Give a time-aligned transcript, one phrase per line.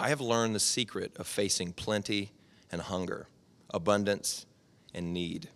[0.00, 2.32] I have learned the secret of facing plenty
[2.72, 3.28] and hunger,
[3.68, 4.46] abundance
[4.94, 5.50] and need.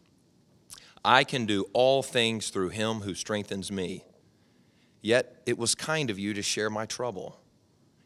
[1.03, 4.05] I can do all things through him who strengthens me.
[5.01, 7.41] Yet it was kind of you to share my trouble.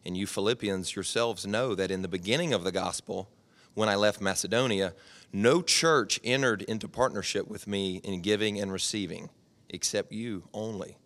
[0.06, 3.28] And you Philippians yourselves know that in the beginning of the gospel,
[3.74, 4.94] when I left Macedonia,
[5.32, 9.30] no church entered into partnership with me in giving and receiving,
[9.68, 10.98] except you only.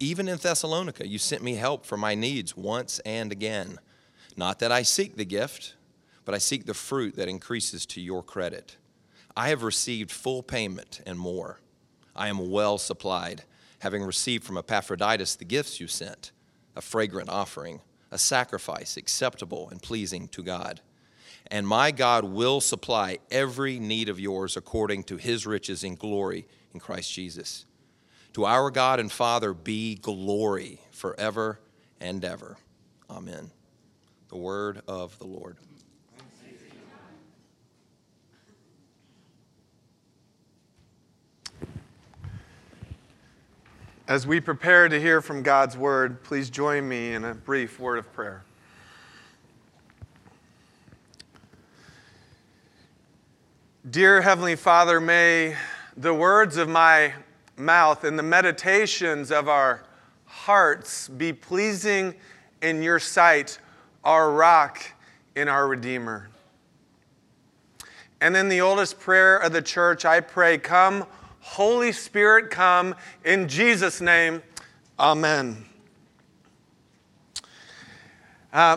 [0.00, 3.78] Even in Thessalonica, you sent me help for my needs once and again.
[4.36, 5.74] Not that I seek the gift,
[6.24, 8.76] but I seek the fruit that increases to your credit.
[9.36, 11.60] I have received full payment and more.
[12.14, 13.44] I am well supplied,
[13.80, 16.32] having received from Epaphroditus the gifts you sent
[16.76, 17.80] a fragrant offering,
[18.10, 20.80] a sacrifice acceptable and pleasing to God.
[21.48, 26.46] And my God will supply every need of yours according to his riches in glory
[26.72, 27.66] in Christ Jesus.
[28.34, 31.58] To our God and Father be glory forever
[32.00, 32.56] and ever.
[33.08, 33.50] Amen.
[34.30, 35.56] The word of the Lord.
[44.06, 47.98] As we prepare to hear from God's word, please join me in a brief word
[47.98, 48.44] of prayer.
[53.88, 55.56] Dear Heavenly Father, may
[55.96, 57.14] the words of my
[57.56, 59.82] mouth and the meditations of our
[60.26, 62.14] hearts be pleasing
[62.62, 63.58] in your sight,
[64.04, 64.80] our rock
[65.36, 66.28] and our Redeemer.
[68.20, 71.06] And in the oldest prayer of the church, I pray, Come,
[71.40, 72.94] Holy Spirit, come.
[73.24, 74.42] In Jesus' name,
[74.98, 75.64] Amen.
[78.52, 78.76] Uh,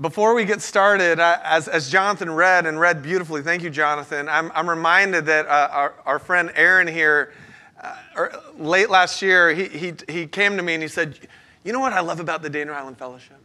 [0.00, 4.28] before we get started, uh, as, as Jonathan read and read beautifully, thank you, Jonathan,
[4.30, 7.34] I'm, I'm reminded that uh, our, our friend Aaron here
[7.82, 11.18] uh, or late last year, he, he, he came to me and he said,
[11.64, 13.36] You know what I love about the Daniel Island Fellowship?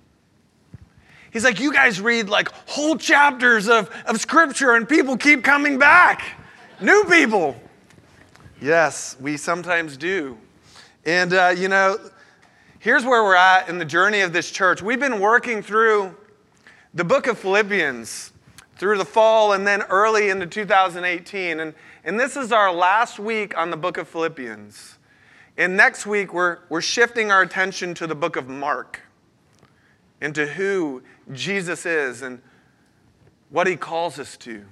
[1.35, 5.77] He's like, You guys read like whole chapters of, of scripture and people keep coming
[5.77, 6.23] back.
[6.79, 7.59] New people.
[8.61, 10.37] Yes, we sometimes do.
[11.05, 11.99] And, uh, you know,
[12.79, 14.81] here's where we're at in the journey of this church.
[14.81, 16.15] We've been working through
[16.93, 18.31] the book of Philippians
[18.77, 21.59] through the fall and then early into 2018.
[21.59, 21.73] And,
[22.05, 24.99] and this is our last week on the book of Philippians.
[25.57, 29.01] And next week, we're, we're shifting our attention to the book of Mark
[30.21, 32.41] into who Jesus is and
[33.49, 34.65] what he calls us to.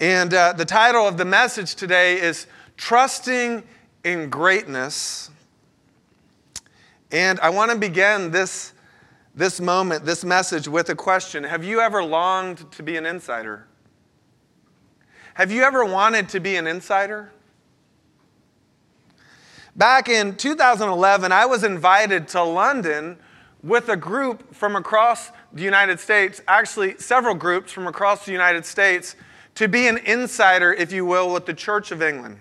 [0.00, 2.46] And uh, the title of the message today is
[2.76, 3.64] Trusting
[4.04, 5.30] in Greatness.
[7.10, 8.72] And I want to begin this
[9.38, 13.66] this moment, this message, with a question Have you ever longed to be an insider?
[15.34, 17.32] Have you ever wanted to be an insider?
[19.76, 23.16] Back in 2011, I was invited to London
[23.62, 28.64] with a group from across the United States, actually, several groups from across the United
[28.64, 29.16] States,
[29.54, 32.38] to be an insider, if you will, with the Church of England.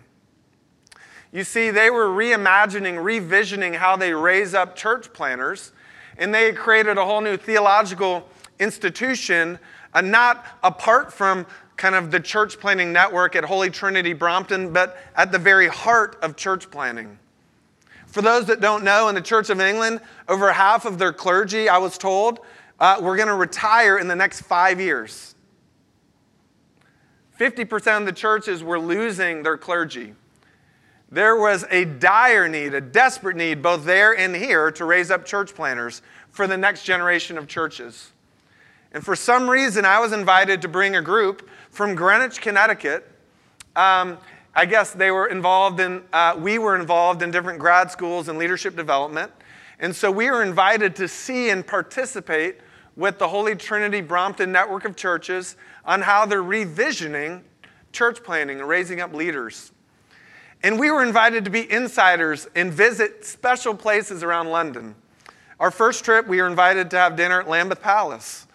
[1.32, 5.72] You see, they were reimagining, revisioning how they raise up church planters
[6.18, 8.28] and they created a whole new theological
[8.60, 9.60] institution,
[9.94, 14.98] uh, not apart from kind of the church planting network at Holy Trinity Brompton, but
[15.16, 17.20] at the very heart of church planting.
[18.08, 21.70] For those that don't know, in the Church of England, over half of their clergy,
[21.70, 22.40] I was told,
[22.80, 25.36] uh, were going to retire in the next five years.
[27.40, 30.16] 50% of the churches were losing their clergy.
[31.12, 35.26] There was a dire need, a desperate need, both there and here, to raise up
[35.26, 36.02] church planters
[36.32, 38.12] for the next generation of churches.
[38.92, 43.10] And for some reason, I was invited to bring a group from Greenwich, Connecticut.
[43.76, 44.18] Um,
[44.58, 48.40] I guess they were involved in, uh, we were involved in different grad schools and
[48.40, 49.32] leadership development.
[49.78, 52.58] And so we were invited to see and participate
[52.96, 57.44] with the Holy Trinity Brompton network of churches on how they're revisioning
[57.92, 59.72] church planting and raising up leaders.
[60.64, 64.96] And we were invited to be insiders and visit special places around London.
[65.60, 68.48] Our first trip, we were invited to have dinner at Lambeth Palace.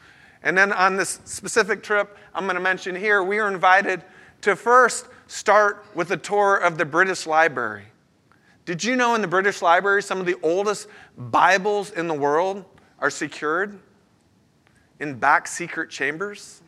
[0.42, 4.02] And then on this specific trip I'm going to mention here, we were invited
[4.40, 7.86] to first start with a tour of the British Library.
[8.66, 12.66] Did you know in the British Library some of the oldest Bibles in the world
[12.98, 13.78] are secured
[15.00, 16.60] in back secret chambers?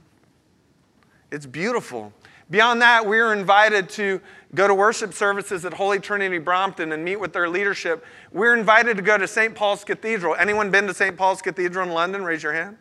[1.30, 2.10] It's beautiful.
[2.48, 4.18] Beyond that, we were invited to
[4.54, 8.02] go to worship services at Holy Trinity Brompton and meet with their leadership.
[8.32, 9.54] We are invited to go to St.
[9.54, 10.36] Paul's Cathedral.
[10.36, 11.18] Anyone been to St.
[11.18, 12.24] Paul's Cathedral in London?
[12.24, 12.78] Raise your hand.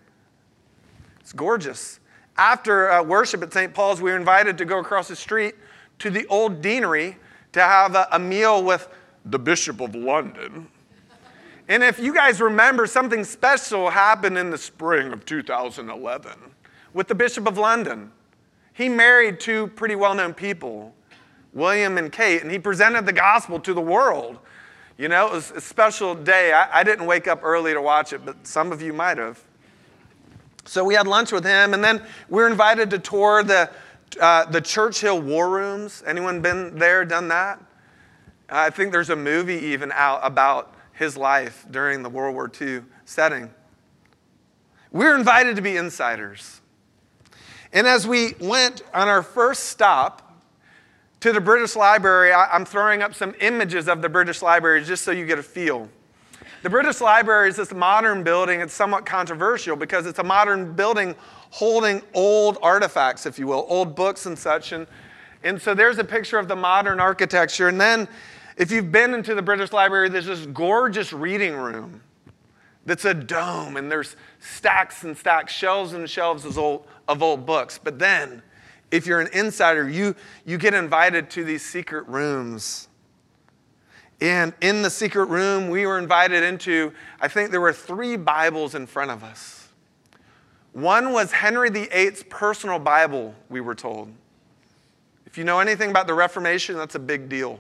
[1.20, 2.00] It's gorgeous.
[2.38, 3.74] After uh, worship at St.
[3.74, 5.56] Paul's, we were invited to go across the street
[6.04, 7.16] to the old deanery
[7.54, 8.90] to have a, a meal with
[9.24, 10.68] the Bishop of London.
[11.70, 16.34] And if you guys remember, something special happened in the spring of 2011
[16.94, 18.12] with the Bishop of London.
[18.74, 20.94] He married two pretty well known people,
[21.54, 24.40] William and Kate, and he presented the gospel to the world.
[24.98, 26.52] You know, it was a special day.
[26.52, 29.42] I, I didn't wake up early to watch it, but some of you might have.
[30.66, 33.70] So we had lunch with him, and then we were invited to tour the,
[34.18, 36.04] uh, the Churchill War Rooms.
[36.06, 37.60] Anyone been there, done that?
[38.50, 42.82] I think there's a movie even out about his life during the World War II
[43.06, 43.50] setting.
[44.92, 46.62] We're invited to be insiders.
[47.72, 50.40] And as we went on our first stop
[51.22, 55.12] to the British Library, I'm throwing up some images of the British Library just so
[55.12, 55.90] you get a feel.
[56.62, 58.62] The British Library is this modern building.
[58.62, 61.16] It's somewhat controversial because it's a modern building
[61.54, 64.72] holding old artifacts, if you will, old books and such.
[64.72, 64.88] And,
[65.44, 67.68] and so there's a picture of the modern architecture.
[67.68, 68.08] And then,
[68.58, 72.02] if you've been into the British Library, there's this gorgeous reading room
[72.88, 77.46] that's a dome, and there's stacks and stacks, shelves and shelves of old, of old
[77.46, 77.80] books.
[77.82, 78.42] But then,
[78.90, 80.16] if you're an insider, you,
[80.46, 82.88] you get invited to these secret rooms.
[84.20, 88.74] And in the secret room, we were invited into, I think there were three Bibles
[88.74, 89.63] in front of us.
[90.74, 94.12] One was Henry VIII's personal Bible, we were told.
[95.28, 97.60] If you know anything about the Reformation, that's a big deal.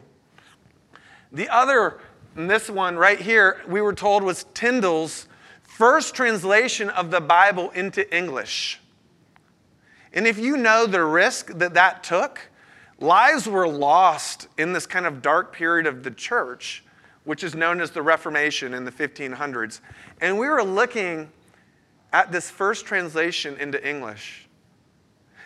[1.31, 1.99] The other,
[2.35, 5.27] this one right here, we were told was Tyndale's
[5.61, 8.79] first translation of the Bible into English.
[10.13, 12.39] And if you know the risk that that took,
[12.99, 16.83] lives were lost in this kind of dark period of the church,
[17.25, 19.81] which is known as the Reformation in the 1500s.
[20.19, 21.29] And we were looking
[22.13, 24.47] at this first translation into English.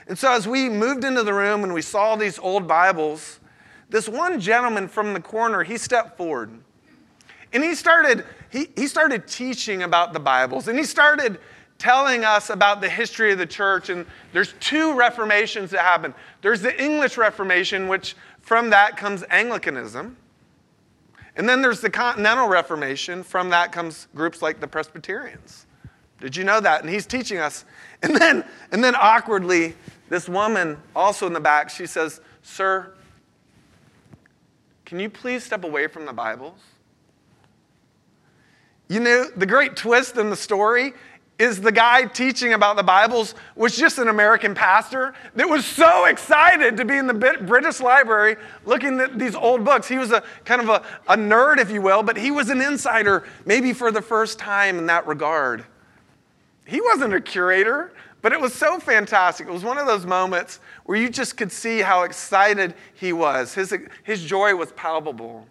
[0.07, 3.39] And so, as we moved into the room and we saw these old Bibles,
[3.89, 6.51] this one gentleman from the corner, he stepped forward.
[7.53, 10.67] And he started, he, he started teaching about the Bibles.
[10.67, 11.39] And he started
[11.77, 13.89] telling us about the history of the church.
[13.89, 16.13] And there's two reformations that happened.
[16.41, 20.17] There's the English Reformation, which from that comes Anglicanism.
[21.35, 23.23] And then there's the Continental Reformation.
[23.23, 25.66] From that comes groups like the Presbyterians.
[26.19, 26.81] Did you know that?
[26.81, 27.65] And he's teaching us.
[28.03, 29.73] And then, and then awkwardly,
[30.07, 32.93] this woman, also in the back, she says, Sir,
[34.85, 36.59] can you please step away from the Bibles?
[38.87, 40.93] You know, the great twist in the story
[41.39, 46.05] is the guy teaching about the Bibles was just an American pastor that was so
[46.05, 49.87] excited to be in the British Library looking at these old books.
[49.87, 52.61] He was a kind of a, a nerd, if you will, but he was an
[52.61, 55.65] insider, maybe for the first time in that regard.
[56.67, 59.47] He wasn't a curator, but it was so fantastic.
[59.47, 63.53] It was one of those moments where you just could see how excited he was.
[63.53, 65.47] His, his joy was palpable.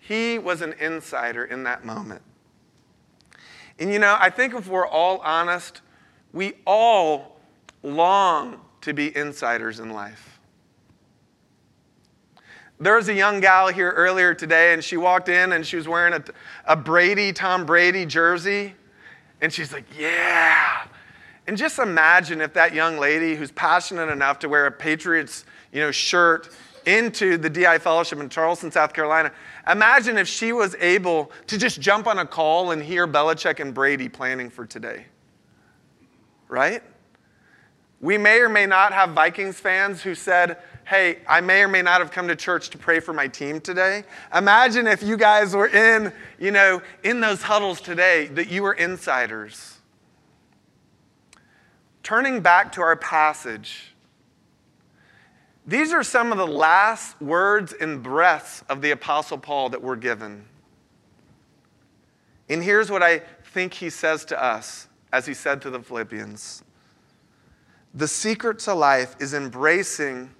[0.00, 2.20] He was an insider in that moment.
[3.78, 5.82] And you know, I think if we're all honest,
[6.32, 7.36] we all
[7.84, 10.40] long to be insiders in life.
[12.80, 15.86] There was a young gal here earlier today, and she walked in and she was
[15.86, 16.24] wearing a,
[16.64, 18.74] a Brady, Tom Brady jersey.
[19.40, 20.86] And she's like, Yeah.
[21.46, 25.80] And just imagine if that young lady who's passionate enough to wear a Patriots you
[25.80, 26.50] know, shirt
[26.84, 29.32] into the DI Fellowship in Charleston, South Carolina,
[29.70, 33.72] imagine if she was able to just jump on a call and hear Belichick and
[33.72, 35.06] Brady planning for today.
[36.48, 36.82] Right?
[38.00, 41.82] We may or may not have Vikings fans who said, hey, I may or may
[41.82, 44.04] not have come to church to pray for my team today.
[44.34, 48.72] Imagine if you guys were in, you know, in those huddles today, that you were
[48.72, 49.76] insiders.
[52.02, 53.94] Turning back to our passage,
[55.66, 59.96] these are some of the last words and breaths of the Apostle Paul that were
[59.96, 60.46] given.
[62.48, 63.18] And here's what I
[63.52, 66.64] think he says to us, as he said to the Philippians
[67.92, 70.30] The secret to life is embracing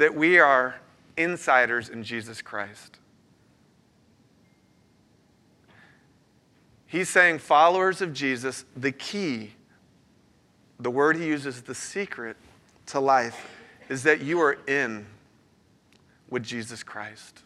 [0.00, 0.76] that we are
[1.18, 2.98] insiders in Jesus Christ.
[6.86, 9.52] He's saying, followers of Jesus, the key,
[10.78, 12.38] the word he uses, the secret
[12.86, 13.46] to life,
[13.90, 15.06] is that you are in
[16.30, 17.42] with Jesus Christ.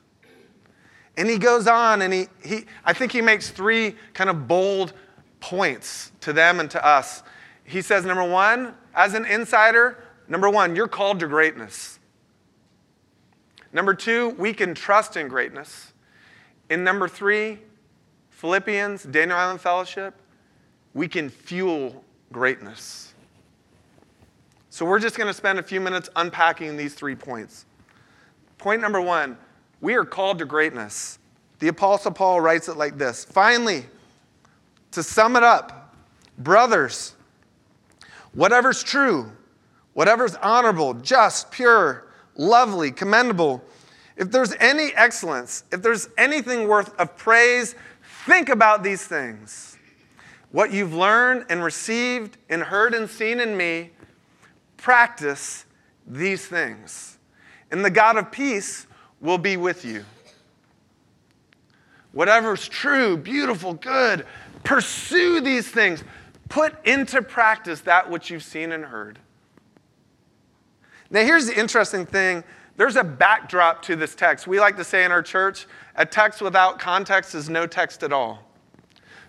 [1.16, 4.92] And he goes on and he, he I think he makes three kind of bold
[5.40, 7.24] points to them and to us.
[7.64, 11.98] He says, number one, as an insider, number one, you're called to greatness.
[13.74, 15.92] Number two, we can trust in greatness.
[16.70, 17.58] And number three,
[18.30, 20.14] Philippians, Daniel Island Fellowship,
[20.94, 23.12] we can fuel greatness.
[24.70, 27.66] So we're just going to spend a few minutes unpacking these three points.
[28.58, 29.36] Point number one
[29.80, 31.18] we are called to greatness.
[31.58, 33.84] The Apostle Paul writes it like this Finally,
[34.92, 35.94] to sum it up,
[36.38, 37.14] brothers,
[38.32, 39.32] whatever's true,
[39.94, 43.62] whatever's honorable, just, pure, lovely, commendable,
[44.16, 47.74] if there's any excellence, if there's anything worth of praise,
[48.24, 49.76] Think about these things.
[50.50, 53.90] What you've learned and received and heard and seen in me,
[54.78, 55.66] practice
[56.06, 57.18] these things.
[57.70, 58.86] And the God of peace
[59.20, 60.06] will be with you.
[62.12, 64.24] Whatever's true, beautiful, good,
[64.62, 66.02] pursue these things.
[66.48, 69.18] Put into practice that which you've seen and heard.
[71.14, 72.42] Now, here's the interesting thing
[72.76, 74.48] there's a backdrop to this text.
[74.48, 78.12] We like to say in our church, a text without context is no text at
[78.12, 78.42] all.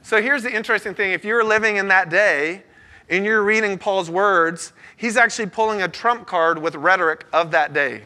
[0.01, 2.63] So here's the interesting thing if you're living in that day
[3.07, 7.71] and you're reading Paul's words, he's actually pulling a trump card with rhetoric of that
[7.71, 8.05] day.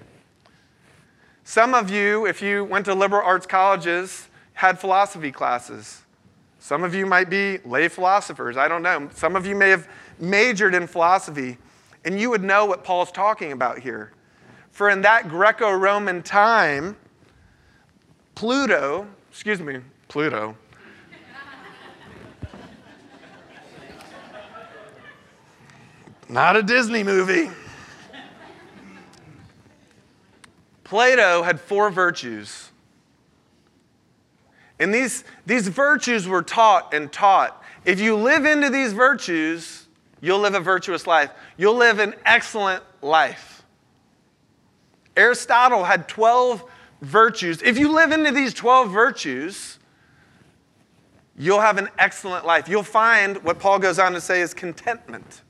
[1.45, 6.01] Some of you, if you went to liberal arts colleges, had philosophy classes.
[6.59, 9.07] Some of you might be lay philosophers, I don't know.
[9.13, 9.87] Some of you may have
[10.19, 11.57] majored in philosophy,
[12.05, 14.11] and you would know what Paul's talking about here.
[14.71, 16.95] For in that Greco Roman time,
[18.35, 20.55] Pluto, excuse me, Pluto,
[26.29, 27.49] not a Disney movie.
[30.83, 32.71] Plato had four virtues.
[34.79, 37.61] And these, these virtues were taught and taught.
[37.83, 39.88] If you live into these virtues,
[40.21, 41.31] you'll live a virtuous life.
[41.57, 43.63] You'll live an excellent life.
[45.15, 46.63] Aristotle had 12
[47.01, 47.61] virtues.
[47.61, 49.79] If you live into these 12 virtues,
[51.37, 52.67] you'll have an excellent life.
[52.67, 55.41] You'll find what Paul goes on to say is contentment.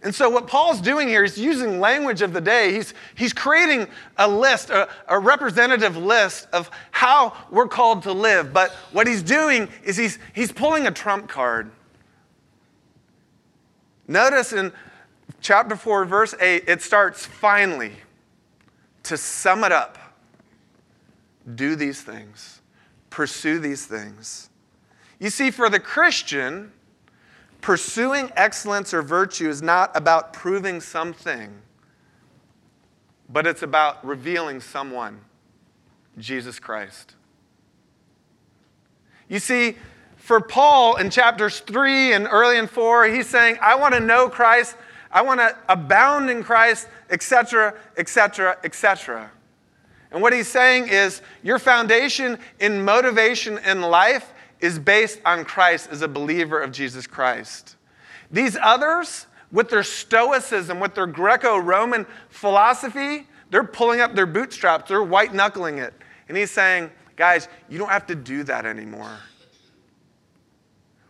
[0.00, 2.72] And so, what Paul's doing here is using language of the day.
[2.72, 8.52] He's, he's creating a list, a, a representative list of how we're called to live.
[8.52, 11.72] But what he's doing is he's, he's pulling a trump card.
[14.08, 14.72] Notice in
[15.42, 17.92] chapter 4, verse 8, it starts finally.
[19.04, 19.96] To sum it up,
[21.54, 22.60] do these things,
[23.08, 24.50] pursue these things.
[25.18, 26.72] You see, for the Christian,
[27.60, 31.54] pursuing excellence or virtue is not about proving something,
[33.30, 35.20] but it's about revealing someone,
[36.18, 37.14] Jesus Christ.
[39.28, 39.76] You see,
[40.28, 44.28] for Paul in chapters 3 and early in 4, he's saying, I want to know
[44.28, 44.76] Christ
[45.10, 49.30] I want to abound in Christ, etc., etc., etc.
[50.10, 55.88] And what he's saying is your foundation in motivation in life is based on Christ
[55.90, 57.76] as a believer of Jesus Christ.
[58.30, 64.88] These others, with their stoicism, with their Greco Roman philosophy, they're pulling up their bootstraps,
[64.88, 65.94] they're white knuckling it.
[66.28, 69.18] And he's saying, guys, you don't have to do that anymore.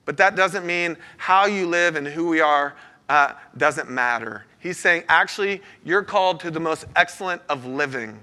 [0.09, 2.75] But that doesn't mean how you live and who we are
[3.11, 4.47] uh, doesn't matter.
[4.59, 8.19] He's saying, actually, you're called to the most excellent of living.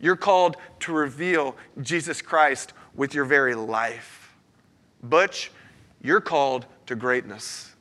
[0.00, 4.34] You're called to reveal Jesus Christ with your very life.
[5.02, 5.50] Butch,
[6.00, 7.74] you're called to greatness.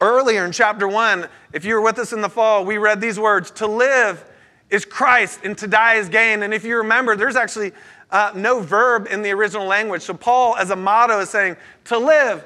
[0.00, 3.20] Earlier in chapter one, if you were with us in the fall, we read these
[3.20, 4.24] words To live
[4.68, 6.42] is Christ and to die is gain.
[6.42, 7.72] And if you remember, there's actually
[8.10, 10.02] uh, no verb in the original language.
[10.02, 12.44] So Paul, as a motto, is saying, To live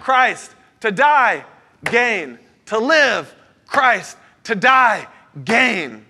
[0.00, 0.52] Christ.
[0.80, 1.44] To die,
[1.84, 2.38] gain.
[2.66, 3.34] To live,
[3.66, 4.16] Christ.
[4.44, 5.06] To die,
[5.44, 6.04] gain.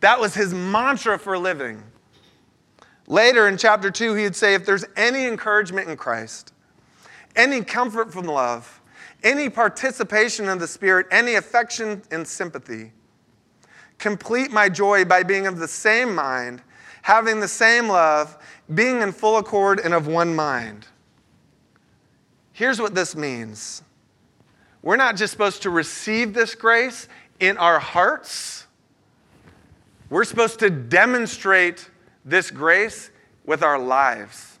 [0.00, 1.82] That was his mantra for living.
[3.06, 6.52] Later in chapter 2, he'd say, If there's any encouragement in Christ,
[7.36, 8.80] any comfort from love,
[9.22, 12.92] any participation in the Spirit, any affection and sympathy,
[13.98, 16.62] complete my joy by being of the same mind
[17.08, 18.36] having the same love,
[18.74, 20.86] being in full accord and of one mind.
[22.52, 23.82] Here's what this means
[24.82, 27.08] we're not just supposed to receive this grace
[27.40, 28.66] in our hearts,
[30.10, 31.88] we're supposed to demonstrate
[32.26, 33.10] this grace
[33.46, 34.58] with our lives.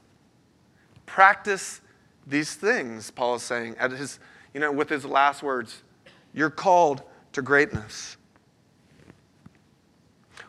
[1.04, 1.82] Practice
[2.26, 4.20] these things, Paul is saying, at his,
[4.54, 5.82] you know, with his last words.
[6.32, 7.02] You're called
[7.32, 8.16] to greatness.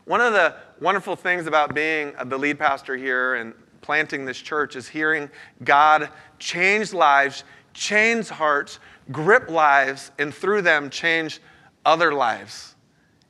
[0.10, 4.76] One of the wonderful things about being the lead pastor here and planting this church
[4.76, 5.30] is hearing
[5.64, 7.44] God change lives,
[7.76, 8.80] change hearts,
[9.12, 11.42] grip lives, and through them change
[11.86, 12.74] other lives,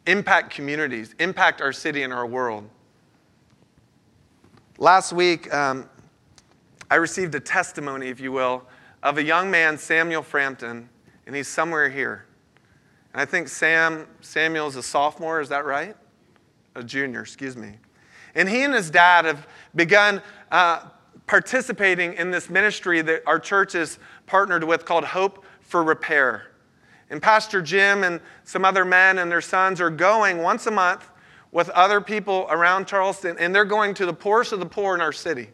[0.07, 2.63] impact communities, impact our city and our world.
[4.77, 5.89] Last week, um,
[6.89, 8.63] I received a testimony, if you will,
[9.03, 10.87] of a young man, Samuel Frampton,
[11.27, 12.25] and he's somewhere here.
[13.11, 15.97] And I think Sam Samuel is a sophomore, is that right?
[16.75, 17.73] A junior, excuse me.
[18.35, 20.21] And he and his dad have begun
[20.51, 20.85] uh,
[21.27, 26.47] participating in this ministry that our church is partnered with called Hope for Repair.
[27.09, 31.09] And Pastor Jim and some other men and their sons are going once a month
[31.51, 35.01] with other people around Charleston, and they're going to the poorest of the poor in
[35.01, 35.49] our city.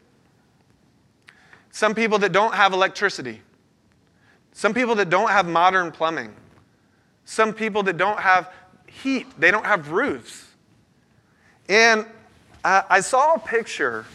[1.72, 3.42] Some people that don't have electricity,
[4.52, 6.34] some people that don't have modern plumbing,
[7.26, 8.54] some people that don't have
[8.88, 10.45] heat, they don't have roofs.
[11.68, 12.06] And
[12.64, 14.06] I saw a picture,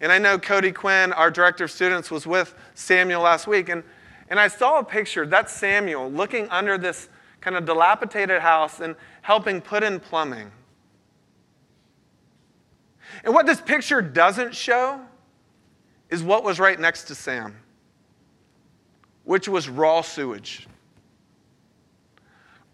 [0.00, 3.82] and I know Cody Quinn, our director of students, was with Samuel last week, and,
[4.28, 5.26] and I saw a picture.
[5.26, 7.08] That's Samuel looking under this
[7.40, 10.50] kind of dilapidated house and helping put in plumbing.
[13.24, 15.00] And what this picture doesn't show
[16.08, 17.56] is what was right next to Sam,
[19.24, 20.66] which was raw sewage.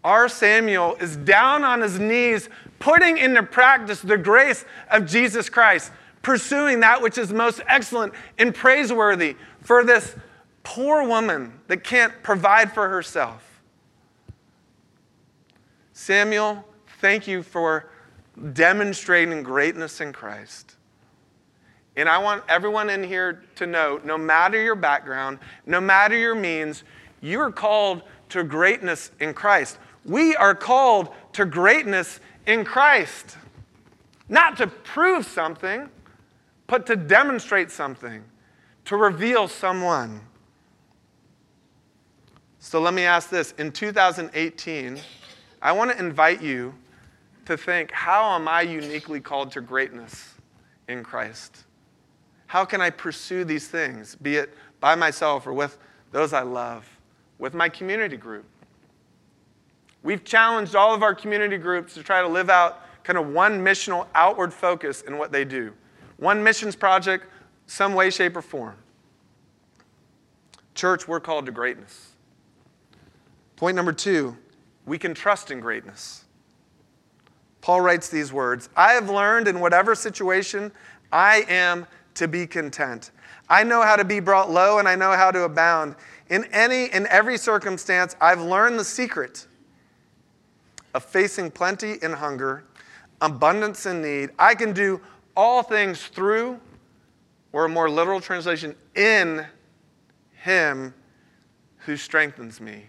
[0.03, 2.47] Our Samuel is down on his knees,
[2.79, 8.55] putting into practice the grace of Jesus Christ, pursuing that which is most excellent and
[8.55, 10.15] praiseworthy for this
[10.63, 13.61] poor woman that can't provide for herself.
[15.93, 16.65] Samuel,
[17.01, 17.89] thank you for
[18.53, 20.75] demonstrating greatness in Christ.
[21.95, 26.35] And I want everyone in here to know no matter your background, no matter your
[26.35, 26.83] means,
[27.19, 29.77] you are called to greatness in Christ.
[30.05, 33.37] We are called to greatness in Christ.
[34.27, 35.89] Not to prove something,
[36.67, 38.23] but to demonstrate something,
[38.85, 40.21] to reveal someone.
[42.59, 43.53] So let me ask this.
[43.57, 44.99] In 2018,
[45.61, 46.75] I want to invite you
[47.45, 50.35] to think how am I uniquely called to greatness
[50.87, 51.63] in Christ?
[52.45, 55.77] How can I pursue these things, be it by myself or with
[56.11, 56.87] those I love,
[57.37, 58.45] with my community group?
[60.03, 63.63] We've challenged all of our community groups to try to live out kind of one
[63.63, 65.73] missional outward focus in what they do.
[66.17, 67.25] One missions project,
[67.65, 68.75] some way, shape, or form.
[70.75, 72.11] Church, we're called to greatness.
[73.55, 74.37] Point number two,
[74.85, 76.25] we can trust in greatness.
[77.61, 80.71] Paul writes these words I have learned in whatever situation
[81.11, 81.85] I am
[82.15, 83.11] to be content.
[83.49, 85.95] I know how to be brought low and I know how to abound.
[86.29, 89.47] In any in every circumstance, I've learned the secret
[90.93, 92.63] of facing plenty and hunger,
[93.21, 94.29] abundance and need.
[94.39, 95.01] I can do
[95.35, 96.59] all things through,
[97.51, 99.45] or a more literal translation, in
[100.33, 100.93] Him
[101.77, 102.85] who strengthens me.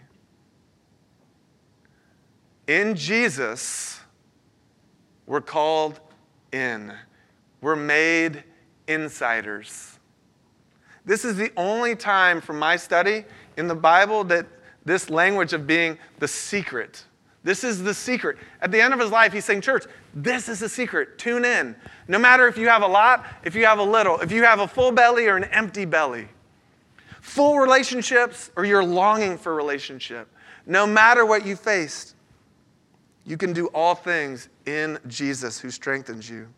[2.67, 4.01] In Jesus,
[5.27, 6.01] we're called
[6.53, 6.93] in.
[7.61, 8.45] We're made
[8.87, 9.99] insiders.
[11.05, 13.25] This is the only time from my study
[13.57, 14.47] in the Bible that
[14.85, 17.05] this language of being the secret
[17.43, 18.37] this is the secret.
[18.61, 21.19] At the end of his life, he's saying, Church, this is the secret.
[21.19, 21.75] Tune in.
[22.07, 24.61] No matter if you have a lot, if you have a little, if you have
[24.61, 26.29] a full belly or an empty belly,
[27.21, 30.29] full relationships or you're longing for relationship,
[30.67, 32.15] no matter what you faced,
[33.25, 36.49] you can do all things in Jesus who strengthens you.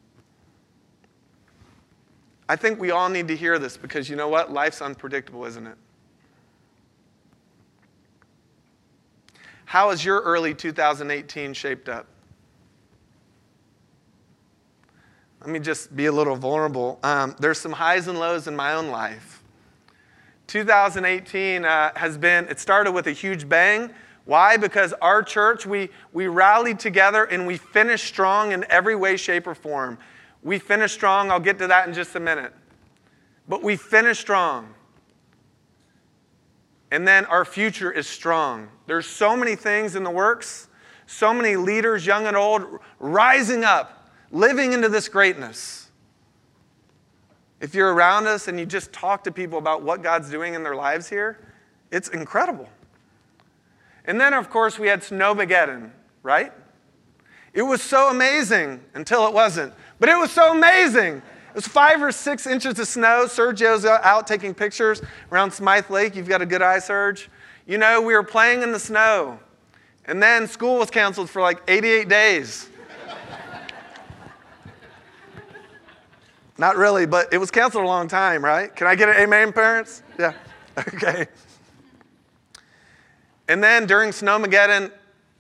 [2.49, 4.53] I think we all need to hear this because you know what?
[4.53, 5.77] Life's unpredictable, isn't it?
[9.73, 12.07] How is your early 2018 shaped up?
[15.41, 16.99] Let me just be a little vulnerable.
[17.03, 19.43] Um, there's some highs and lows in my own life.
[20.49, 23.91] 2018 uh, has been, it started with a huge bang.
[24.27, 24.59] Why?
[24.59, 29.47] Because our church, we, we rallied together and we finished strong in every way, shape,
[29.47, 29.97] or form.
[30.43, 31.31] We finished strong.
[31.31, 32.53] I'll get to that in just a minute.
[33.49, 34.75] But we finished strong.
[36.93, 38.69] And then our future is strong.
[38.87, 40.69] There's so many things in the works,
[41.07, 45.89] so many leaders, young and old, rising up, living into this greatness.
[47.61, 50.63] if you're around us and you just talk to people about what God's doing in
[50.63, 51.39] their lives here,
[51.91, 52.69] it's incredible.
[54.05, 56.53] And then, of course, we had Snowmageddon, right?
[57.55, 59.73] It was so amazing until it wasn't.
[59.99, 61.23] But it was so amazing.
[61.53, 63.27] It was five or six inches of snow.
[63.27, 66.17] Sergio's out taking pictures around Smythe Lake.
[66.17, 67.29] You've got a good eye, Serge.
[67.67, 69.39] You know, we were playing in the snow.
[70.07, 72.71] And then school was canceled for like 88 days.
[76.57, 78.75] Not really, but it was canceled a long time, right?
[78.75, 80.03] Can I get an amen, parents?
[80.19, 80.33] Yeah.
[80.79, 81.27] Okay.
[83.47, 84.91] And then during Snowmageddon,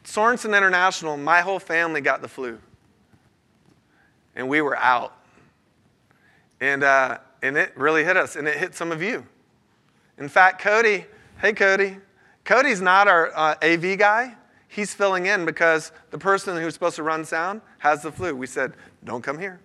[0.04, 2.58] Sorensen International, my whole family got the flu.
[4.36, 5.16] And we were out.
[6.62, 9.26] And, uh, and it really hit us, and it hit some of you.
[10.16, 11.06] In fact, Cody,
[11.40, 11.96] hey, Cody,
[12.44, 14.36] Cody's not our uh, AV guy.
[14.68, 18.36] He's filling in because the person who's supposed to run sound has the flu.
[18.36, 19.58] We said, don't come here.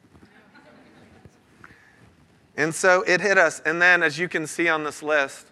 [2.57, 3.59] and so it hit us.
[3.59, 5.45] And then, as you can see on this list,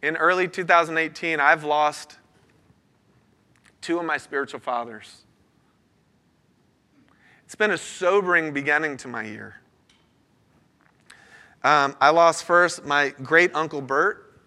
[0.00, 2.18] in early 2018, I've lost
[3.80, 5.22] two of my spiritual fathers.
[7.46, 9.56] It's been a sobering beginning to my year.
[11.64, 14.40] Um, I lost first my great uncle Bert.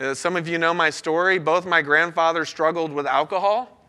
[0.00, 1.38] Uh, some of you know my story.
[1.38, 3.86] Both my grandfathers struggled with alcohol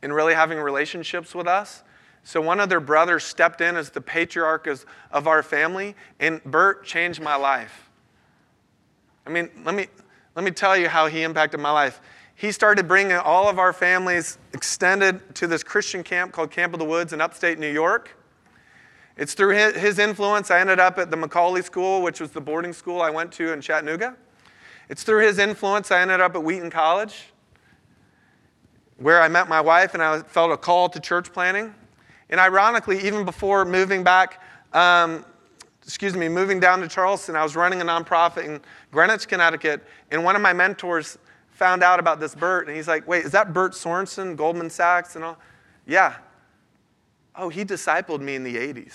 [0.00, 1.82] and really having relationships with us.
[2.24, 4.68] So one of their brothers stepped in as the patriarch
[5.10, 7.90] of our family, and Bert changed my life.
[9.26, 9.88] I mean, let me,
[10.34, 12.00] let me tell you how he impacted my life
[12.34, 16.80] he started bringing all of our families extended to this Christian camp called Camp of
[16.80, 18.16] the Woods in upstate New York.
[19.16, 22.72] It's through his influence I ended up at the McCallie School, which was the boarding
[22.72, 24.16] school I went to in Chattanooga.
[24.88, 27.26] It's through his influence I ended up at Wheaton College,
[28.96, 31.74] where I met my wife and I felt a call to church planting.
[32.30, 35.24] And ironically, even before moving back, um,
[35.84, 40.24] excuse me, moving down to Charleston, I was running a nonprofit in Greenwich, Connecticut, and
[40.24, 41.18] one of my mentors
[41.50, 45.16] found out about this Bert, and he's like, wait, is that Bert Sorensen, Goldman Sachs
[45.16, 45.38] and all?
[45.86, 46.14] Yeah.
[47.34, 48.94] Oh, he discipled me in the 80s.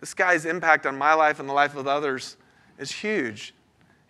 [0.00, 2.36] This guy's impact on my life and the life of others
[2.78, 3.54] is huge.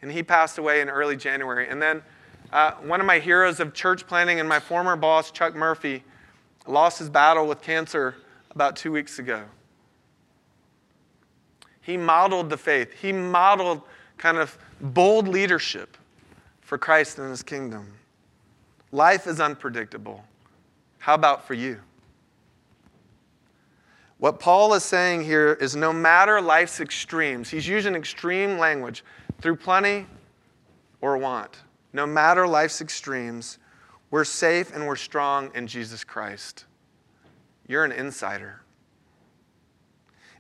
[0.03, 1.69] And he passed away in early January.
[1.69, 2.03] And then
[2.53, 6.03] uh, one of my heroes of church planting and my former boss, Chuck Murphy,
[6.67, 8.17] lost his battle with cancer
[8.51, 9.45] about two weeks ago.
[11.81, 13.83] He modeled the faith, he modeled
[14.17, 15.97] kind of bold leadership
[16.61, 17.93] for Christ and his kingdom.
[18.91, 20.25] Life is unpredictable.
[20.99, 21.81] How about for you?
[24.25, 29.05] What Paul is saying here is no matter life's extremes, he's using extreme language
[29.43, 30.07] through plenty
[31.03, 31.59] or want.
[31.93, 33.59] No matter life's extremes,
[34.11, 36.65] we're safe and we're strong in Jesus Christ.
[37.69, 38.63] You're an insider.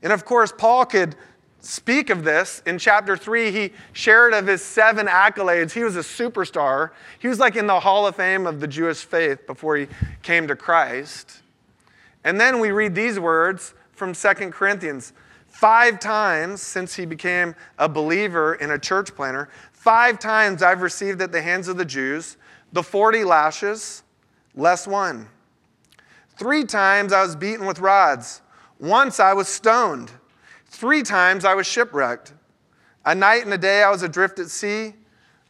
[0.02, 1.14] And of course, Paul could
[1.60, 2.62] speak of this.
[2.64, 5.72] In chapter 3, he shared of his seven accolades.
[5.72, 6.92] He was a superstar.
[7.18, 9.88] He was like in the Hall of Fame of the Jewish faith before he
[10.22, 11.42] came to Christ.
[12.24, 15.12] And then we read these words from Second Corinthians.
[15.48, 21.22] Five times since he became a believer in a church planter, five times I've received
[21.22, 22.36] at the hands of the Jews
[22.72, 24.02] the 40 lashes,
[24.56, 25.28] less one.
[26.36, 28.42] Three times I was beaten with rods.
[28.80, 30.10] Once I was stoned.
[30.66, 32.32] Three times I was shipwrecked.
[33.04, 34.94] A night and a day I was adrift at sea,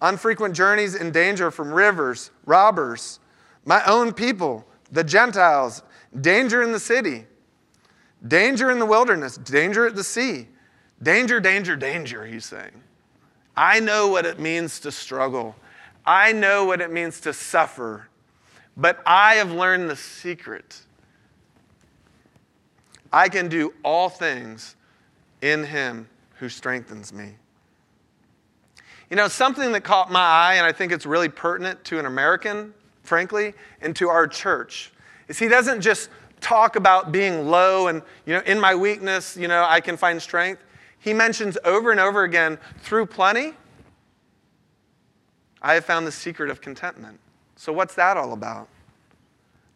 [0.02, 3.20] unfrequent journeys in danger from rivers, robbers,
[3.64, 5.82] my own people, the Gentiles,
[6.20, 7.26] danger in the city,
[8.26, 10.48] danger in the wilderness, danger at the sea.
[11.02, 12.82] Danger, danger, danger, he's saying.
[13.56, 15.54] I know what it means to struggle.
[16.06, 18.08] I know what it means to suffer.
[18.76, 20.80] But I have learned the secret.
[23.12, 24.76] I can do all things
[25.42, 27.34] in him who strengthens me.
[29.10, 32.06] You know, something that caught my eye, and I think it's really pertinent to an
[32.06, 32.72] American,
[33.02, 34.90] frankly, and to our church,
[35.28, 36.10] is he doesn't just
[36.40, 40.20] talk about being low and, you know, in my weakness, you know, I can find
[40.20, 40.62] strength.
[40.98, 43.54] He mentions over and over again, through plenty,
[45.62, 47.18] I have found the secret of contentment.
[47.56, 48.68] So, what's that all about?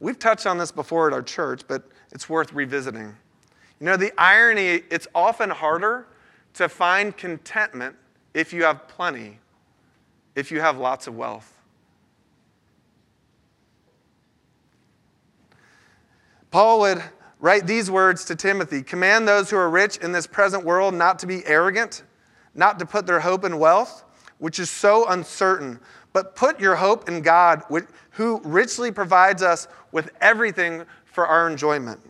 [0.01, 1.83] We've touched on this before at our church, but
[2.13, 3.17] it's worth revisiting.
[3.81, 6.07] You know, the irony, it's often harder
[6.55, 7.97] to find contentment
[8.35, 9.39] if you have plenty,
[10.35, 11.58] if you have lots of wealth.
[16.51, 17.03] Paul would
[17.41, 21.19] write these words to Timothy Command those who are rich in this present world not
[21.21, 22.03] to be arrogant,
[22.55, 24.05] not to put their hope in wealth,
[24.39, 25.79] which is so uncertain,
[26.13, 27.63] but put your hope in God,
[28.13, 32.01] who richly provides us with everything for our enjoyment.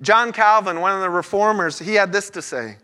[0.00, 2.76] John Calvin, one of the reformers, he had this to say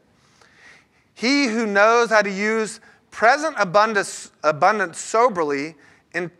[1.15, 5.77] He who knows how to use present abundance, abundance soberly
[6.13, 6.31] and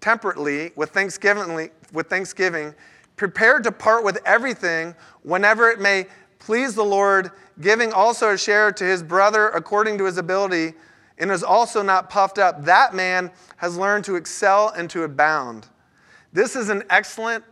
[0.00, 2.74] temperately with thanksgiving, with thanksgiving,
[3.16, 6.06] prepared to part with everything whenever it may
[6.38, 10.74] please the Lord, giving also a share to his brother according to his ability,
[11.18, 12.64] and is also not puffed up.
[12.64, 15.66] That man has learned to excel and to abound.
[16.32, 17.42] This is an excellent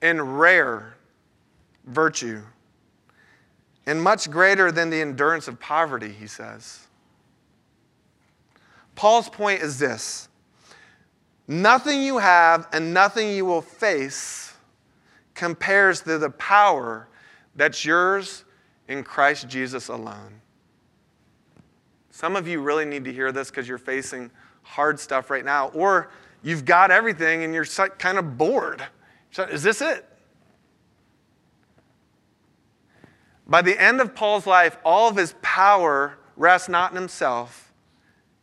[0.00, 0.94] and rare
[1.84, 2.40] virtue,
[3.84, 6.86] and much greater than the endurance of poverty, he says.
[8.94, 10.29] Paul's point is this
[11.50, 14.54] nothing you have and nothing you will face
[15.34, 17.08] compares to the power
[17.56, 18.44] that's yours
[18.86, 20.40] in Christ Jesus alone.
[22.10, 24.30] Some of you really need to hear this because you're facing
[24.62, 26.10] hard stuff right now, or
[26.42, 28.84] you've got everything and you're kind of bored.
[29.50, 30.06] Is this it?
[33.48, 37.72] By the end of Paul's life, all of his power rests not in himself,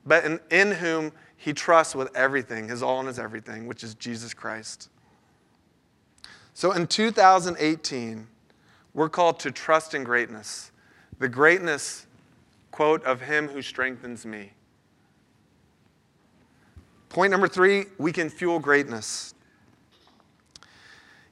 [0.06, 3.93] but in, in whom he trusts with everything, his all and his everything, which is
[3.95, 4.89] Jesus Christ.
[6.54, 8.28] So in 2018,
[8.93, 10.71] we're called to trust in greatness.
[11.19, 12.08] The greatness,
[12.71, 14.52] quote, of him who strengthens me.
[17.10, 19.34] Point number three, we can fuel greatness.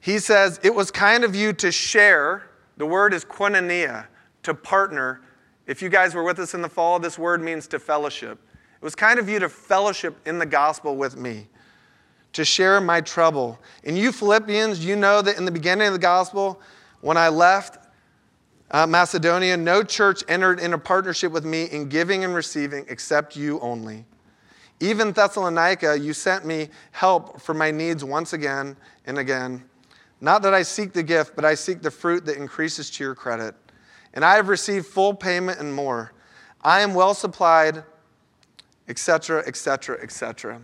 [0.00, 4.06] He says, It was kind of you to share the word is koinonia,
[4.44, 5.22] to partner.
[5.66, 8.38] If you guys were with us in the fall, this word means to fellowship.
[8.86, 11.48] Was kind of you to fellowship in the gospel with me,
[12.34, 13.58] to share my trouble.
[13.82, 16.60] And you Philippians, you know that in the beginning of the gospel,
[17.00, 17.84] when I left
[18.70, 23.58] uh, Macedonia, no church entered into partnership with me in giving and receiving except you
[23.58, 24.04] only.
[24.78, 29.64] Even Thessalonica, you sent me help for my needs once again and again.
[30.20, 33.16] Not that I seek the gift, but I seek the fruit that increases to your
[33.16, 33.56] credit.
[34.14, 36.12] And I have received full payment and more.
[36.62, 37.82] I am well supplied,
[38.88, 40.60] etc., etc., etc.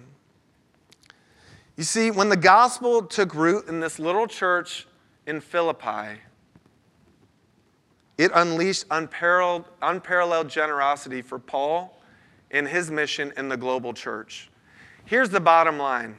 [1.76, 4.86] You see, when the gospel took root in this little church
[5.26, 6.20] in Philippi,
[8.18, 11.98] it unleashed unparalleled, unparalleled generosity for Paul
[12.50, 14.50] and his mission in the global church.
[15.06, 16.16] Here's the bottom line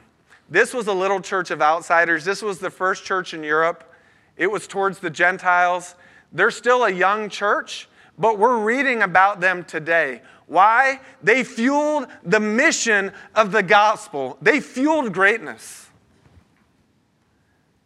[0.50, 2.24] this was a little church of outsiders.
[2.24, 3.90] This was the first church in Europe.
[4.36, 5.94] It was towards the Gentiles.
[6.32, 7.88] They're still a young church,
[8.18, 10.20] but we're reading about them today.
[10.46, 11.00] Why?
[11.22, 15.88] They fueled the mission of the gospel, they fueled greatness.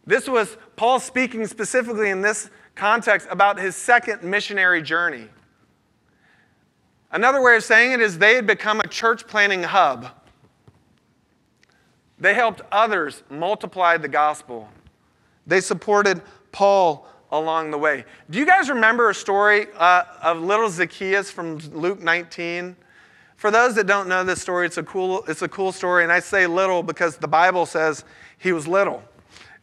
[0.05, 5.27] This was Paul speaking specifically in this context about his second missionary journey.
[7.11, 10.07] Another way of saying it is they had become a church planting hub.
[12.19, 14.69] They helped others multiply the gospel.
[15.47, 18.05] They supported Paul along the way.
[18.29, 22.75] Do you guys remember a story uh, of little Zacchaeus from Luke 19?
[23.37, 26.11] For those that don't know this story, it's a cool, it's a cool story, and
[26.11, 28.03] I say little because the Bible says
[28.37, 29.03] he was little.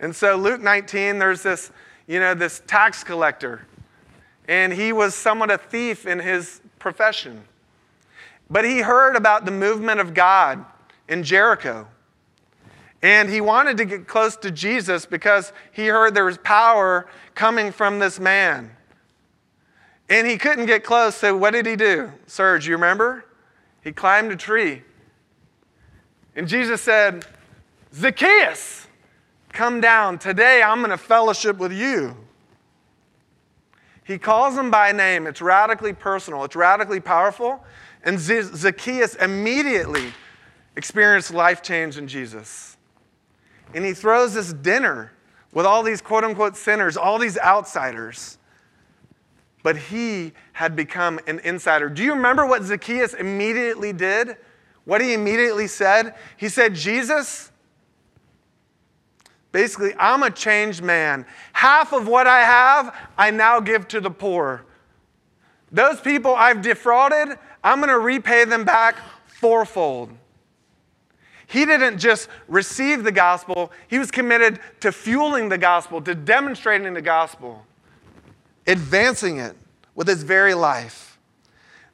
[0.01, 1.71] And so Luke 19, there's this,
[2.07, 3.67] you know, this tax collector,
[4.49, 7.45] and he was somewhat a thief in his profession.
[8.49, 10.65] But he heard about the movement of God
[11.09, 11.89] in Jericho.
[13.03, 17.71] And he wanted to get close to Jesus because he heard there was power coming
[17.71, 18.71] from this man.
[20.09, 22.13] And he couldn't get close, so what did he do?
[22.27, 23.25] Serge, you remember?
[23.83, 24.83] He climbed a tree.
[26.35, 27.27] And Jesus said,
[27.93, 28.87] Zacchaeus,
[29.53, 30.19] come down.
[30.19, 32.17] Today I'm going to fellowship with you.
[34.05, 35.27] He calls him by name.
[35.27, 37.65] It's radically personal, it's radically powerful.
[38.05, 40.13] And Zacchaeus immediately
[40.77, 42.76] experienced life change in Jesus
[43.75, 45.13] and he throws this dinner
[45.53, 48.39] with all these quote unquote sinners, all these outsiders.
[49.63, 51.89] But he had become an insider.
[51.89, 54.37] Do you remember what Zacchaeus immediately did?
[54.85, 56.15] What he immediately said?
[56.37, 57.51] He said, Jesus,
[59.51, 61.27] basically, I'm a changed man.
[61.53, 64.65] Half of what I have, I now give to the poor.
[65.73, 70.11] Those people I've defrauded, I'm going to repay them back fourfold.
[71.47, 76.93] He didn't just receive the gospel, he was committed to fueling the gospel, to demonstrating
[76.95, 77.65] the gospel,
[78.67, 79.57] advancing it
[79.95, 81.19] with his very life.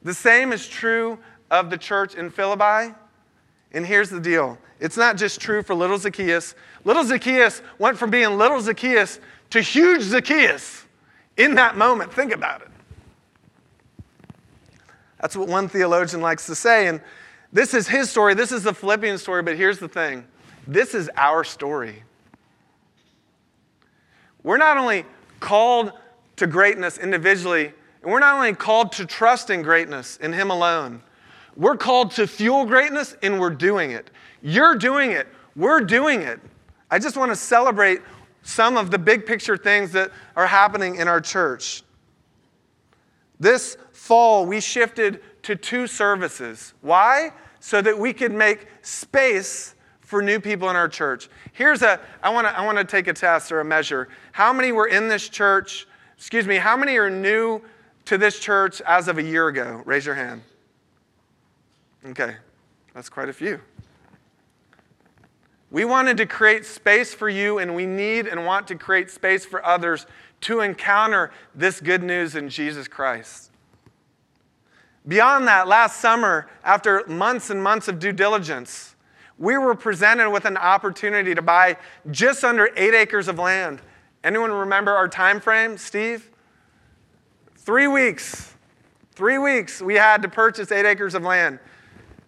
[0.01, 1.19] The same is true
[1.51, 2.93] of the church in Philippi.
[3.71, 6.55] And here's the deal it's not just true for little Zacchaeus.
[6.83, 9.19] Little Zacchaeus went from being little Zacchaeus
[9.51, 10.85] to huge Zacchaeus
[11.37, 12.11] in that moment.
[12.11, 12.67] Think about it.
[15.21, 16.87] That's what one theologian likes to say.
[16.87, 16.99] And
[17.53, 18.33] this is his story.
[18.33, 20.25] This is the Philippian story, but here's the thing
[20.67, 22.03] this is our story.
[24.41, 25.05] We're not only
[25.39, 25.93] called
[26.35, 31.01] to greatness individually, and we're not only called to trust in greatness in Him alone,
[31.55, 34.09] we're called to fuel greatness, and we're doing it.
[34.41, 35.27] You're doing it.
[35.55, 36.39] We're doing it.
[36.89, 38.01] I just want to celebrate
[38.41, 41.83] some of the big picture things that are happening in our church.
[43.39, 46.73] This fall, we shifted to two services.
[46.81, 47.31] Why?
[47.59, 51.29] So that we could make space for new people in our church.
[51.53, 54.09] Here's a, I want to I want to take a test or a measure.
[54.31, 55.87] How many were in this church?
[56.17, 57.61] Excuse me, how many are new
[58.05, 59.81] to this church as of a year ago?
[59.85, 60.41] Raise your hand.
[62.05, 62.35] Okay,
[62.93, 63.59] that's quite a few.
[65.71, 69.45] We wanted to create space for you, and we need and want to create space
[69.45, 70.05] for others
[70.41, 73.49] to encounter this good news in Jesus Christ.
[75.07, 78.95] Beyond that, last summer, after months and months of due diligence,
[79.37, 81.77] we were presented with an opportunity to buy
[82.11, 83.81] just under eight acres of land.
[84.23, 86.29] Anyone remember our time frame, Steve?
[87.57, 88.53] Three weeks.
[89.15, 91.59] Three weeks we had to purchase eight acres of land.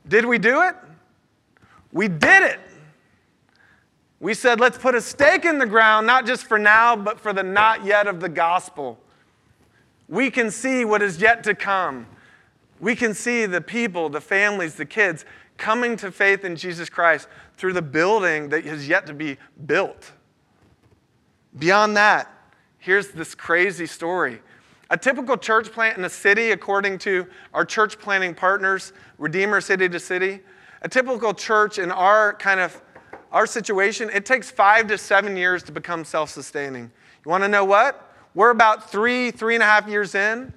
[0.08, 0.76] Did we do it?
[1.92, 2.60] We did it.
[4.20, 7.32] We said, let's put a stake in the ground, not just for now, but for
[7.32, 8.98] the not yet of the gospel.
[10.08, 12.08] We can see what is yet to come.
[12.86, 15.26] We can see the people, the families, the kids
[15.58, 20.12] coming to faith in Jesus Christ through the building that has yet to be built.
[21.58, 22.32] Beyond that,
[22.78, 24.40] here's this crazy story.
[24.92, 29.90] A typical church plant in a city, according to our church planting partners, Redeemer City
[29.90, 30.42] to City,
[30.84, 32.80] a typical church in our kind of
[33.32, 36.84] our situation, it takes five to seven years to become self-sustaining.
[36.84, 38.14] You want to know what?
[38.36, 40.54] We're about three, three and a half years in.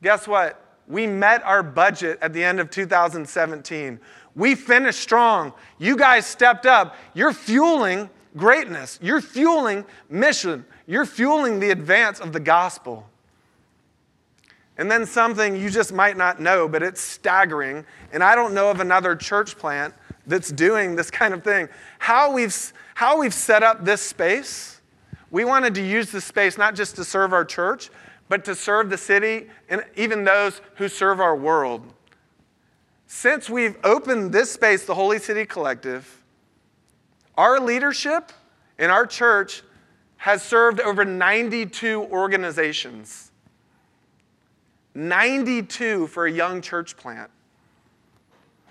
[0.00, 0.69] Guess what?
[0.90, 4.00] We met our budget at the end of 2017.
[4.34, 5.52] We finished strong.
[5.78, 6.96] You guys stepped up.
[7.14, 8.98] You're fueling greatness.
[9.00, 10.64] You're fueling mission.
[10.86, 13.08] You're fueling the advance of the gospel.
[14.78, 17.84] And then something you just might not know, but it's staggering.
[18.12, 19.94] And I don't know of another church plant
[20.26, 21.68] that's doing this kind of thing.
[22.00, 24.80] How we've, how we've set up this space,
[25.30, 27.90] we wanted to use this space not just to serve our church,
[28.30, 31.82] but to serve the city and even those who serve our world.
[33.08, 36.22] Since we've opened this space, the Holy City Collective,
[37.36, 38.30] our leadership
[38.78, 39.64] in our church
[40.16, 43.32] has served over 92 organizations.
[44.94, 47.30] 92 for a young church plant.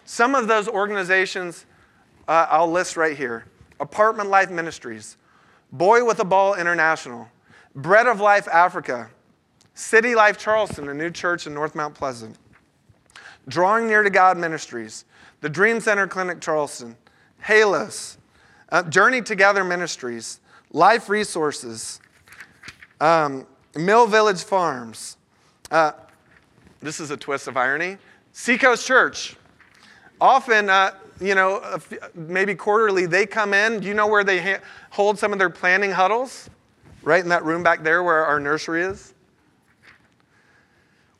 [0.05, 1.65] Some of those organizations
[2.29, 3.45] uh, I'll list right here
[3.81, 5.17] Apartment Life Ministries,
[5.73, 7.27] Boy with a Ball International,
[7.75, 9.09] Bread of Life Africa,
[9.79, 12.37] City Life Charleston, a new church in North Mount Pleasant,
[13.47, 15.05] Drawing Near to God Ministries,
[15.39, 16.97] the Dream Center Clinic Charleston,
[17.39, 18.17] Halos,
[18.73, 20.41] uh, Journey Together Ministries,
[20.73, 22.01] Life Resources,
[22.99, 25.15] um, Mill Village Farms,
[25.71, 25.93] uh,
[26.81, 27.97] this is a twist of irony.
[28.33, 29.37] Seacoast Church.
[30.19, 31.79] Often, uh, you know,
[32.15, 33.79] maybe quarterly, they come in.
[33.79, 36.49] Do you know where they ha- hold some of their planning huddles?
[37.01, 39.13] Right in that room back there where our nursery is.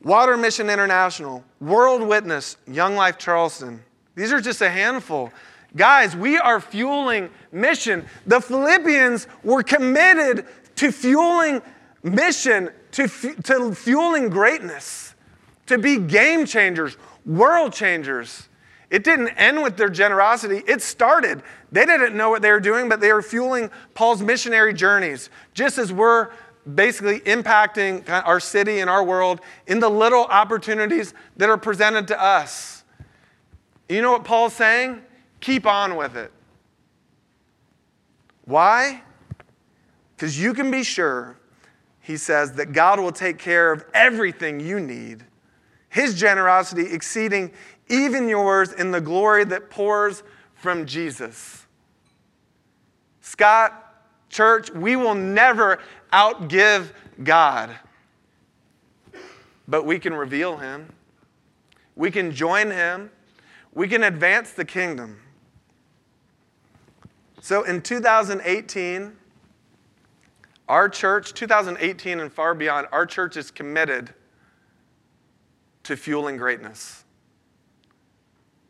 [0.04, 3.84] Water Mission International, World Witness, Young Life Charleston.
[4.16, 5.32] These are just a handful.
[5.76, 8.06] Guys, we are fueling mission.
[8.26, 10.46] The Philippians were committed
[10.78, 11.62] to fueling
[12.02, 15.16] mission, to, to fueling greatness
[15.70, 18.50] to be game changers, world changers.
[18.90, 21.44] It didn't end with their generosity, it started.
[21.72, 25.78] They didn't know what they were doing, but they were fueling Paul's missionary journeys, just
[25.78, 26.30] as we're
[26.76, 32.22] basically impacting our city and our world in the little opportunities that are presented to
[32.22, 32.84] us.
[33.88, 35.02] You know what Paul's saying?
[35.40, 36.32] Keep on with it.
[38.46, 39.02] Why?
[40.16, 41.38] Because you can be sure,
[42.02, 45.26] he says, that God will take care of everything you need
[45.90, 47.52] his generosity exceeding
[47.90, 51.66] even yours in the glory that pours from Jesus.
[53.22, 53.96] Scott,
[54.30, 55.80] church, we will never
[56.12, 56.92] outgive
[57.24, 57.72] God,
[59.68, 60.94] but we can reveal him.
[61.96, 63.12] We can join him.
[63.74, 65.20] We can advance the kingdom.
[67.42, 69.16] So in 2018,
[70.68, 74.14] our church, 2018 and far beyond, our church is committed
[75.84, 77.04] to fueling greatness.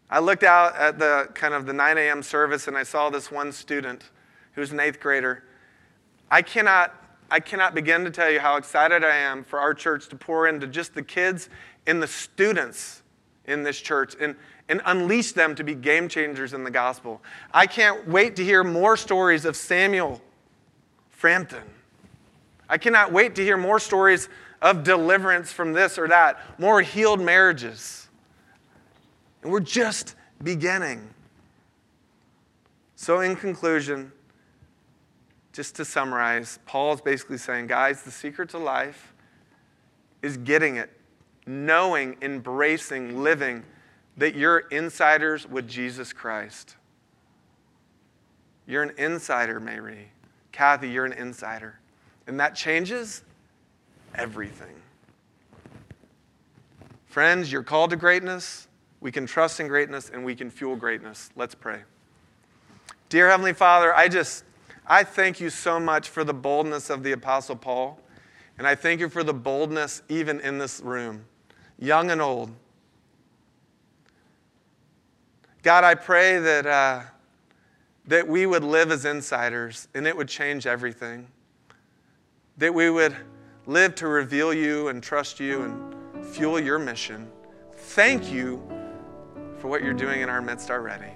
[0.10, 2.24] I looked out at the kind of the 9 a.m.
[2.24, 4.10] service and I saw this one student
[4.54, 5.44] who's an eighth grader.
[6.32, 6.96] I cannot,
[7.32, 10.48] I cannot begin to tell you how excited I am for our church to pour
[10.48, 11.50] into just the kids
[11.86, 13.04] and the students
[13.46, 14.36] in this church and,
[14.68, 17.22] and unleash them to be game changers in the gospel.
[17.54, 20.22] I can't wait to hear more stories of Samuel
[21.10, 21.64] Frampton.
[22.68, 24.30] I cannot wait to hear more stories
[24.62, 28.08] of deliverance from this or that, more healed marriages.
[29.42, 31.10] And we're just beginning.
[32.96, 34.12] So, in conclusion,
[35.60, 39.12] just to summarize, Paul is basically saying, guys, the secret to life
[40.22, 40.89] is getting it,
[41.45, 43.66] knowing, embracing, living
[44.16, 46.78] that you're insiders with Jesus Christ.
[48.68, 50.12] You're an insider, Mary.
[50.53, 51.78] Kathy, you're an insider.
[52.26, 53.24] And that changes
[54.16, 54.76] everything.
[57.07, 58.70] Friends, you're called to greatness.
[59.01, 61.32] We can trust in greatness and we can fuel greatness.
[61.36, 61.82] Let's pray.
[63.10, 64.45] Dear Heavenly Father, I just,
[64.90, 68.00] I thank you so much for the boldness of the Apostle Paul.
[68.58, 71.26] And I thank you for the boldness even in this room,
[71.78, 72.52] young and old.
[75.62, 77.02] God, I pray that, uh,
[78.08, 81.28] that we would live as insiders and it would change everything.
[82.58, 83.16] That we would
[83.66, 87.30] live to reveal you and trust you and fuel your mission.
[87.74, 88.62] Thank you
[89.60, 91.14] for what you're doing in our midst already.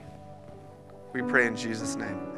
[1.11, 2.32] We pray in Jesus' name.